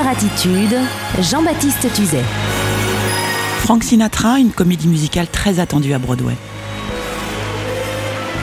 Attitude, 0.00 0.74
Jean-Baptiste 1.20 1.92
Tuzet. 1.92 2.24
Frank 3.58 3.84
Sinatra, 3.84 4.38
une 4.38 4.50
comédie 4.50 4.88
musicale 4.88 5.26
très 5.28 5.60
attendue 5.60 5.92
à 5.92 5.98
Broadway. 5.98 6.34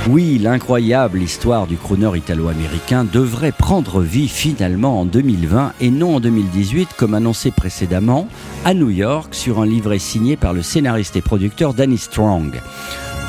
Oui, 0.07 0.37
l'incroyable 0.37 1.21
histoire 1.21 1.65
du 1.65 1.75
crooner 1.75 2.17
italo-américain 2.17 3.03
devrait 3.03 3.51
prendre 3.51 4.01
vie 4.01 4.27
finalement 4.27 5.01
en 5.01 5.05
2020 5.05 5.73
et 5.81 5.89
non 5.89 6.15
en 6.15 6.19
2018 6.19 6.89
comme 6.95 7.15
annoncé 7.15 7.51
précédemment 7.51 8.27
à 8.63 8.73
New 8.73 8.89
York 8.89 9.33
sur 9.33 9.59
un 9.59 9.65
livret 9.65 9.99
signé 9.99 10.37
par 10.37 10.53
le 10.53 10.61
scénariste 10.61 11.15
et 11.15 11.21
producteur 11.21 11.73
Danny 11.73 11.97
Strong. 11.97 12.61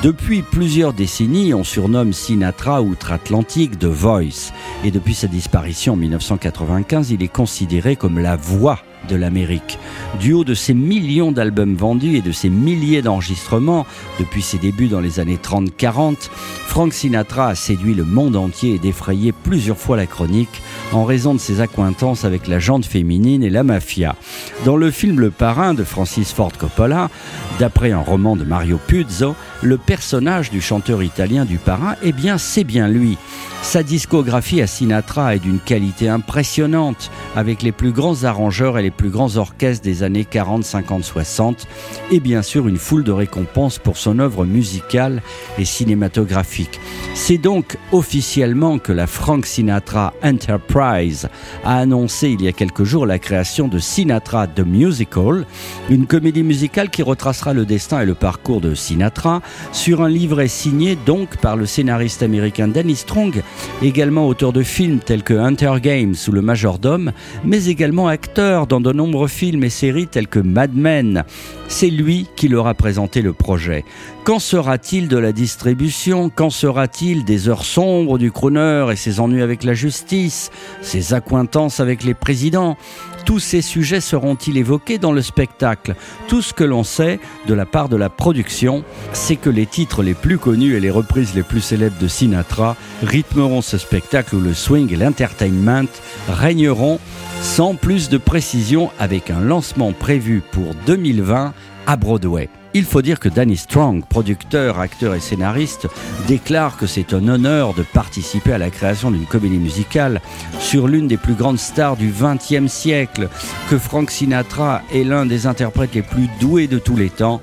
Depuis 0.02 0.40
plusieurs 0.40 0.94
décennies, 0.94 1.52
on 1.52 1.62
surnomme 1.62 2.14
Sinatra 2.14 2.80
outre-Atlantique 2.80 3.78
The 3.78 3.84
Voice. 3.84 4.50
Et 4.82 4.90
depuis 4.90 5.12
sa 5.12 5.26
disparition 5.26 5.92
en 5.92 5.96
1995, 5.96 7.10
il 7.10 7.22
est 7.22 7.28
considéré 7.28 7.96
comme 7.96 8.18
la 8.18 8.36
voix 8.36 8.78
de 9.08 9.16
l'Amérique. 9.16 9.78
Du 10.18 10.32
haut 10.32 10.44
de 10.44 10.54
ses 10.54 10.74
millions 10.74 11.32
d'albums 11.32 11.74
vendus 11.74 12.16
et 12.16 12.22
de 12.22 12.32
ses 12.32 12.50
milliers 12.50 13.02
d'enregistrements 13.02 13.86
depuis 14.18 14.42
ses 14.42 14.58
débuts 14.58 14.88
dans 14.88 15.00
les 15.00 15.20
années 15.20 15.38
30-40, 15.42 16.30
Frank 16.66 16.92
Sinatra 16.92 17.48
a 17.48 17.54
séduit 17.54 17.94
le 17.94 18.04
monde 18.04 18.36
entier 18.36 18.74
et 18.74 18.78
défrayé 18.78 19.32
plusieurs 19.32 19.78
fois 19.78 19.96
la 19.96 20.06
chronique 20.06 20.62
en 20.92 21.04
raison 21.04 21.34
de 21.34 21.40
ses 21.40 21.60
accointances 21.60 22.24
avec 22.24 22.48
la 22.48 22.58
jante 22.58 22.84
féminine 22.84 23.42
et 23.42 23.50
la 23.50 23.62
mafia. 23.62 24.16
Dans 24.64 24.76
le 24.76 24.90
film 24.90 25.20
Le 25.20 25.30
Parrain 25.30 25.74
de 25.74 25.84
Francis 25.84 26.32
Ford 26.32 26.52
Coppola, 26.58 27.10
d'après 27.58 27.92
un 27.92 28.00
roman 28.00 28.36
de 28.36 28.44
Mario 28.44 28.78
Puzo, 28.86 29.34
le 29.62 29.78
personnage 29.78 30.50
du 30.50 30.60
chanteur 30.60 31.02
italien 31.02 31.44
du 31.44 31.58
Parrain, 31.58 31.96
eh 32.02 32.12
bien 32.12 32.38
c'est 32.38 32.64
bien 32.64 32.88
lui. 32.88 33.18
Sa 33.62 33.82
discographie 33.82 34.62
à 34.62 34.66
Sinatra 34.66 35.34
est 35.34 35.38
d'une 35.38 35.58
qualité 35.60 36.08
impressionnante, 36.08 37.10
avec 37.36 37.62
les 37.62 37.72
plus 37.72 37.92
grands 37.92 38.24
arrangeurs 38.24 38.78
et 38.78 38.82
les 38.82 38.89
plus 38.90 39.10
grands 39.10 39.36
orchestres 39.36 39.84
des 39.84 40.02
années 40.02 40.24
40, 40.24 40.64
50, 40.64 41.04
60, 41.04 41.66
et 42.10 42.20
bien 42.20 42.42
sûr 42.42 42.68
une 42.68 42.76
foule 42.76 43.04
de 43.04 43.12
récompenses 43.12 43.78
pour 43.78 43.96
son 43.96 44.18
œuvre 44.18 44.44
musicale 44.44 45.22
et 45.58 45.64
cinématographique. 45.64 46.80
C'est 47.14 47.38
donc 47.38 47.76
officiellement 47.92 48.78
que 48.78 48.92
la 48.92 49.06
Frank 49.06 49.46
Sinatra 49.46 50.12
Enterprise 50.22 51.28
a 51.64 51.78
annoncé 51.78 52.30
il 52.30 52.42
y 52.42 52.48
a 52.48 52.52
quelques 52.52 52.84
jours 52.84 53.06
la 53.06 53.18
création 53.18 53.68
de 53.68 53.78
Sinatra 53.78 54.46
The 54.46 54.60
Musical, 54.60 55.46
une 55.88 56.06
comédie 56.06 56.42
musicale 56.42 56.90
qui 56.90 57.02
retracera 57.02 57.52
le 57.52 57.66
destin 57.66 58.00
et 58.00 58.06
le 58.06 58.14
parcours 58.14 58.60
de 58.60 58.74
Sinatra 58.74 59.42
sur 59.72 60.02
un 60.02 60.08
livret 60.08 60.48
signé 60.48 60.96
donc 61.06 61.36
par 61.36 61.56
le 61.56 61.66
scénariste 61.66 62.22
américain 62.22 62.68
Danny 62.68 62.96
Strong, 62.96 63.42
également 63.82 64.26
auteur 64.26 64.52
de 64.52 64.62
films 64.62 64.98
tels 64.98 65.22
que 65.22 65.34
Hunter 65.34 65.74
Games 65.82 66.14
ou 66.28 66.32
Le 66.32 66.42
Majordome, 66.42 67.12
mais 67.44 67.66
également 67.66 68.08
acteur 68.08 68.66
dans 68.66 68.79
de 68.80 68.92
nombreux 68.92 69.28
films 69.28 69.64
et 69.64 69.70
séries 69.70 70.06
tels 70.06 70.28
que 70.28 70.38
Mad 70.38 70.74
Men. 70.74 71.24
C'est 71.68 71.90
lui 71.90 72.26
qui 72.36 72.48
leur 72.48 72.66
a 72.66 72.74
présenté 72.74 73.22
le 73.22 73.32
projet. 73.32 73.84
Qu'en 74.24 74.38
sera-t-il 74.38 75.08
de 75.08 75.16
la 75.16 75.32
distribution? 75.32 76.30
Qu'en 76.30 76.50
sera-t-il 76.50 77.24
des 77.24 77.48
heures 77.48 77.64
sombres 77.64 78.18
du 78.18 78.32
crooner 78.32 78.86
et 78.92 78.96
ses 78.96 79.20
ennuis 79.20 79.42
avec 79.42 79.64
la 79.64 79.74
justice, 79.74 80.50
ses 80.82 81.14
accointances 81.14 81.80
avec 81.80 82.04
les 82.04 82.14
présidents? 82.14 82.76
Tous 83.24 83.38
ces 83.38 83.62
sujets 83.62 84.00
seront-ils 84.00 84.56
évoqués 84.56 84.98
dans 84.98 85.12
le 85.12 85.22
spectacle? 85.22 85.94
Tout 86.28 86.42
ce 86.42 86.52
que 86.52 86.64
l'on 86.64 86.84
sait 86.84 87.20
de 87.46 87.54
la 87.54 87.66
part 87.66 87.88
de 87.88 87.96
la 87.96 88.08
production, 88.08 88.84
c'est 89.12 89.36
que 89.36 89.50
les 89.50 89.66
titres 89.66 90.02
les 90.02 90.14
plus 90.14 90.38
connus 90.38 90.74
et 90.74 90.80
les 90.80 90.90
reprises 90.90 91.34
les 91.34 91.42
plus 91.42 91.60
célèbres 91.60 91.98
de 92.00 92.08
Sinatra 92.08 92.76
rythmeront 93.02 93.62
ce 93.62 93.78
spectacle 93.78 94.36
où 94.36 94.40
le 94.40 94.54
swing 94.54 94.92
et 94.92 94.96
l'entertainment 94.96 95.88
régneront 96.28 96.98
sans 97.40 97.74
plus 97.74 98.08
de 98.08 98.18
précision 98.18 98.90
avec 98.98 99.30
un 99.30 99.40
lancement 99.40 99.92
prévu 99.92 100.42
pour 100.52 100.74
2020 100.86 101.54
à 101.86 101.96
Broadway. 101.96 102.48
Il 102.72 102.84
faut 102.84 103.02
dire 103.02 103.18
que 103.18 103.28
Danny 103.28 103.56
Strong, 103.56 104.04
producteur, 104.08 104.78
acteur 104.78 105.16
et 105.16 105.20
scénariste, 105.20 105.88
déclare 106.28 106.76
que 106.76 106.86
c'est 106.86 107.12
un 107.12 107.26
honneur 107.26 107.74
de 107.74 107.82
participer 107.82 108.52
à 108.52 108.58
la 108.58 108.70
création 108.70 109.10
d'une 109.10 109.26
comédie 109.26 109.58
musicale 109.58 110.20
sur 110.60 110.86
l'une 110.86 111.08
des 111.08 111.16
plus 111.16 111.34
grandes 111.34 111.58
stars 111.58 111.96
du 111.96 112.12
XXe 112.12 112.70
siècle, 112.70 113.28
que 113.68 113.76
Frank 113.76 114.12
Sinatra 114.12 114.82
est 114.94 115.02
l'un 115.02 115.26
des 115.26 115.48
interprètes 115.48 115.94
les 115.94 116.02
plus 116.02 116.28
doués 116.40 116.68
de 116.68 116.78
tous 116.78 116.94
les 116.96 117.10
temps 117.10 117.40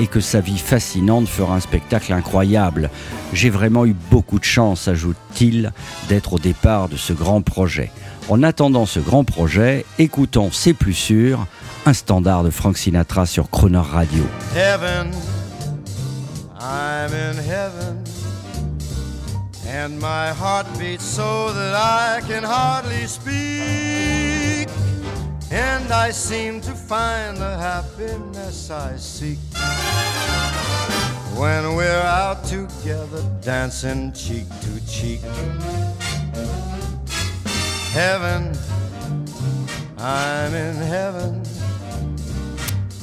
et 0.00 0.06
que 0.06 0.20
sa 0.20 0.40
vie 0.40 0.56
fascinante 0.56 1.28
fera 1.28 1.56
un 1.56 1.60
spectacle 1.60 2.14
incroyable. 2.14 2.88
J'ai 3.34 3.50
vraiment 3.50 3.84
eu 3.84 3.94
beaucoup 4.10 4.38
de 4.38 4.44
chance, 4.44 4.88
ajoute-t-il, 4.88 5.72
d'être 6.08 6.32
au 6.32 6.38
départ 6.38 6.88
de 6.88 6.96
ce 6.96 7.12
grand 7.12 7.42
projet. 7.42 7.90
En 8.30 8.42
attendant 8.42 8.86
ce 8.86 9.00
grand 9.00 9.24
projet, 9.24 9.84
écoutons 9.98 10.50
C'est 10.52 10.72
plus 10.72 10.94
sûr 10.94 11.46
un 11.86 11.94
standard 11.94 12.42
de 12.42 12.50
Frank 12.50 12.76
Sinatra 12.76 13.26
sur 13.26 13.48
Croner 13.50 13.78
Radio. 13.78 14.24
Heaven, 14.54 15.10
I'm 16.58 17.12
in 17.12 17.36
heaven, 17.38 18.04
and 19.66 19.98
my 19.98 20.30
heart 20.30 20.66
beats 20.78 21.04
so 21.04 21.52
that 21.52 21.74
I 21.74 22.20
can 22.26 22.44
hardly 22.44 23.06
speak, 23.06 24.68
and 25.50 25.90
I 25.90 26.12
seem 26.12 26.60
to 26.60 26.72
find 26.72 27.36
the 27.36 27.56
happiness 27.56 28.70
I 28.70 28.96
seek. 28.96 29.38
When 31.36 31.74
we're 31.74 32.04
out 32.04 32.44
together, 32.44 33.22
dancing 33.40 34.12
cheek 34.12 34.46
to 34.60 34.80
cheek. 34.86 35.20
Heaven, 37.92 38.52
I'm 39.98 40.54
in 40.54 40.76
heaven 40.76 41.42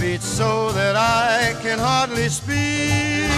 beats 0.00 0.26
so 0.26 0.70
that 0.72 0.96
I 0.96 1.60
can 1.62 1.78
hardly 1.78 2.28
speak. 2.28 3.30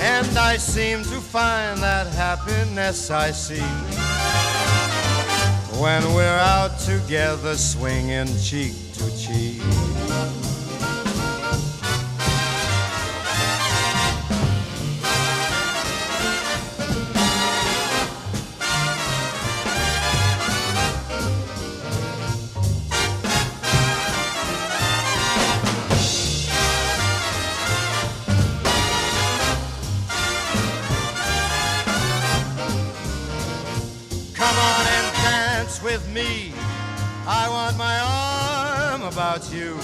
And 0.00 0.38
I 0.38 0.56
seem 0.56 1.02
to 1.04 1.20
find 1.20 1.78
that 1.82 2.06
happiness 2.14 3.10
I 3.10 3.30
seek 3.30 3.60
when 5.80 6.02
we're 6.14 6.40
out 6.56 6.78
together 6.78 7.56
swinging 7.56 8.28
cheek 8.38 8.74
to 8.94 9.18
cheek. 9.18 10.59
With 35.90 36.14
me. 36.14 36.52
I 37.26 37.48
want 37.48 37.76
my 37.76 37.98
arm 37.98 39.02
about 39.02 39.52
you. 39.52 39.76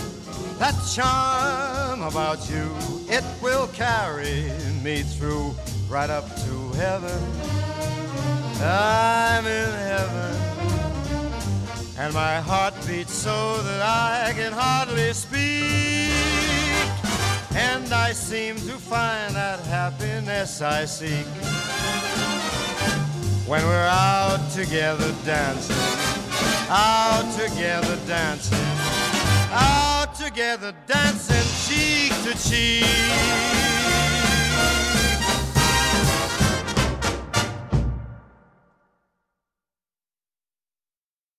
That 0.59 0.77
charm 0.95 2.03
about 2.03 2.49
you, 2.49 2.67
it 3.09 3.25
will 3.43 3.67
carry 3.69 4.53
me 4.85 5.03
through 5.03 5.57
right 5.89 6.09
up 6.09 6.27
to 6.45 6.55
heaven. 6.83 7.21
I'm 8.63 9.45
in 9.47 9.73
heaven, 9.91 10.35
and 11.99 12.15
my 12.15 12.37
heart 12.41 12.75
beats 12.87 13.13
so 13.13 13.61
that 13.63 13.83
I 13.83 14.33
can 14.33 14.53
hardly 14.53 15.13
speak. 15.13 16.13
And 17.69 17.93
I 17.93 18.13
seem 18.13 18.55
to 18.71 18.77
find 18.93 19.35
that 19.35 19.59
happiness 19.67 20.63
I 20.63 20.85
seek 20.85 21.27
when 23.47 23.65
we're 23.65 23.89
out 23.89 24.41
together 24.51 25.15
dancing, 25.25 25.77
out 26.69 27.25
together 27.39 27.97
dancing, 28.07 28.59
out 29.53 30.15
together 30.17 30.75
dancing 30.87 31.47
cheek 31.65 32.13
to 32.25 32.49
cheek. 32.49 32.86